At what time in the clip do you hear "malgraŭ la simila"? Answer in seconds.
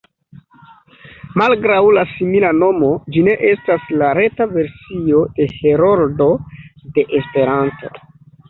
1.41-2.49